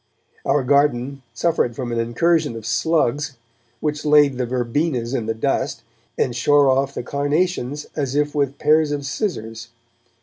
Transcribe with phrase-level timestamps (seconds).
[0.47, 3.37] Our garden suffered from an incursion of slugs,
[3.81, 5.83] which laid the verbenas in the dust,
[6.17, 9.69] and shore off the carnations as if with pairs of scissors.